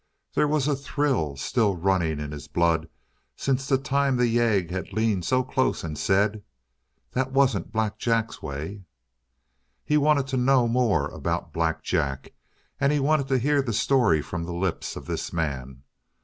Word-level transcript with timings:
There 0.33 0.47
was 0.47 0.67
a 0.67 0.75
thrill 0.75 1.35
still 1.37 1.75
running 1.75 2.19
in 2.19 2.31
his 2.31 2.47
blood 2.47 2.89
since 3.35 3.67
the 3.67 3.77
time 3.77 4.17
the 4.17 4.25
yegg 4.25 4.71
had 4.71 4.91
leaned 4.93 5.25
so 5.25 5.43
close 5.43 5.83
and 5.83 5.95
said: 5.95 6.41
"That 7.11 7.31
wasn't 7.33 7.71
Black 7.71 7.99
Jack's 7.99 8.41
way!" 8.41 8.85
He 9.85 9.97
wanted 9.97 10.25
to 10.29 10.37
know 10.37 10.67
more 10.67 11.07
about 11.09 11.53
Black 11.53 11.83
Jack, 11.83 12.33
and 12.79 12.91
he 12.91 12.99
wanted 12.99 13.27
to 13.27 13.37
hear 13.37 13.61
the 13.61 13.73
story 13.73 14.23
from 14.23 14.43
the 14.43 14.53
lips 14.55 14.95
of 14.95 15.05
this 15.05 15.31
man. 15.31 15.83